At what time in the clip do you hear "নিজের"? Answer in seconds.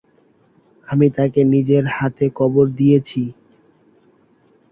1.53-1.83